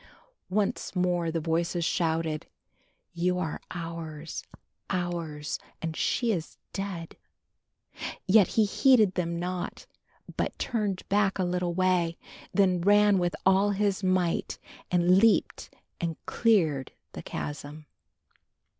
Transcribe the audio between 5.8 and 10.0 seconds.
she is dead." Yet he heeded them not,